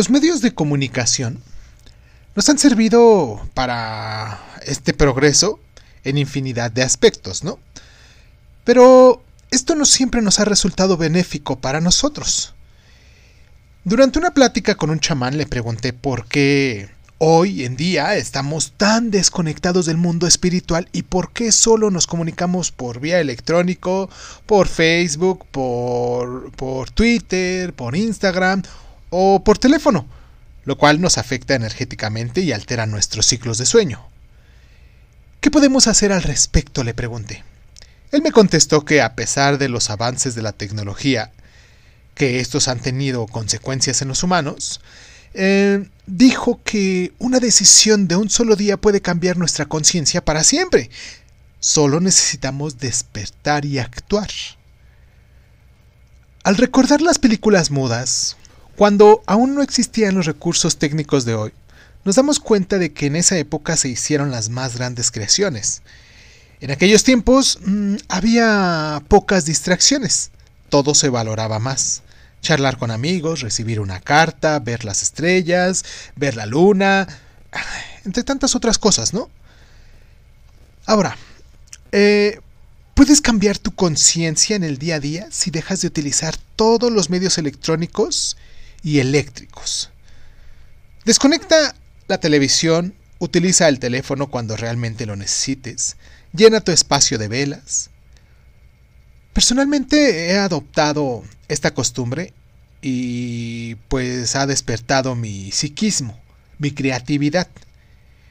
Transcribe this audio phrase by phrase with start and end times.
[0.00, 1.42] Los medios de comunicación
[2.34, 5.60] nos han servido para este progreso
[6.04, 7.58] en infinidad de aspectos, ¿no?
[8.64, 12.54] Pero esto no siempre nos ha resultado benéfico para nosotros.
[13.84, 19.10] Durante una plática con un chamán le pregunté por qué hoy en día estamos tan
[19.10, 24.08] desconectados del mundo espiritual y por qué solo nos comunicamos por vía electrónico,
[24.46, 28.62] por Facebook, por, por Twitter, por Instagram
[29.10, 30.06] o por teléfono,
[30.64, 34.06] lo cual nos afecta energéticamente y altera nuestros ciclos de sueño.
[35.40, 36.84] ¿Qué podemos hacer al respecto?
[36.84, 37.44] le pregunté.
[38.12, 41.32] Él me contestó que a pesar de los avances de la tecnología,
[42.14, 44.80] que estos han tenido consecuencias en los humanos,
[45.32, 50.90] eh, dijo que una decisión de un solo día puede cambiar nuestra conciencia para siempre.
[51.60, 54.30] Solo necesitamos despertar y actuar.
[56.42, 58.36] Al recordar las películas mudas,
[58.80, 61.52] cuando aún no existían los recursos técnicos de hoy,
[62.06, 65.82] nos damos cuenta de que en esa época se hicieron las más grandes creaciones.
[66.62, 70.30] En aquellos tiempos mmm, había pocas distracciones,
[70.70, 72.00] todo se valoraba más.
[72.40, 75.84] Charlar con amigos, recibir una carta, ver las estrellas,
[76.16, 77.06] ver la luna,
[78.06, 79.28] entre tantas otras cosas, ¿no?
[80.86, 81.18] Ahora,
[81.92, 82.40] eh,
[82.94, 87.10] puedes cambiar tu conciencia en el día a día si dejas de utilizar todos los
[87.10, 88.38] medios electrónicos
[88.82, 89.90] y eléctricos.
[91.04, 91.74] Desconecta
[92.08, 95.96] la televisión, utiliza el teléfono cuando realmente lo necesites,
[96.32, 97.90] llena tu espacio de velas.
[99.32, 102.32] Personalmente he adoptado esta costumbre
[102.82, 106.18] y pues ha despertado mi psiquismo,
[106.58, 107.48] mi creatividad.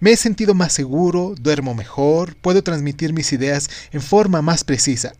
[0.00, 5.12] Me he sentido más seguro, duermo mejor, puedo transmitir mis ideas en forma más precisa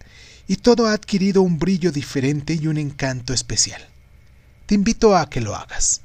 [0.49, 3.90] y todo ha adquirido un brillo diferente y un encanto especial.
[4.71, 6.01] Te invito a que lo hagas.